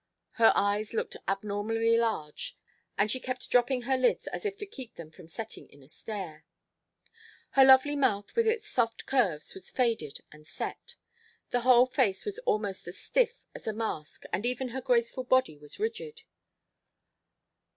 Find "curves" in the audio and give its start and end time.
9.05-9.53